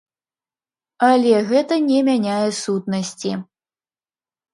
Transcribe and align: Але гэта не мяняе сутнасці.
Але 1.09 1.33
гэта 1.51 1.77
не 1.89 1.99
мяняе 2.07 2.47
сутнасці. 2.61 3.31